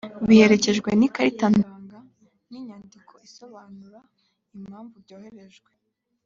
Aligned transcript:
biherekejwe 0.27 0.89
n 0.99 1.01
ikarita 1.07 1.45
ndanga 1.57 1.99
n 2.49 2.53
inyandiko 2.59 3.13
isobanura 3.27 3.99
impamvu 4.57 4.95
byoherejwe 5.03 5.69